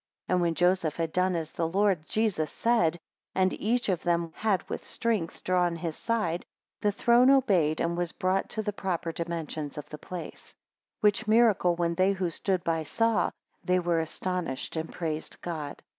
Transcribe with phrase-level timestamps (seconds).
[0.29, 2.97] 14 And when Joseph had done as the Lord Jesus said,
[3.35, 6.43] and each of them had with strength drawn his side,
[6.81, 10.55] the throne obeyed, and was brought to the proper dimensions of the place:
[11.01, 13.29] 15 Which miracle when they who stood by saw,
[13.63, 15.83] they were astonished, and praised God.